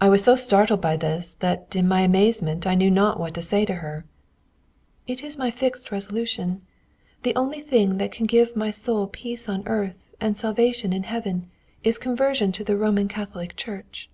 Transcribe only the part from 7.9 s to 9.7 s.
that can give to my soul peace on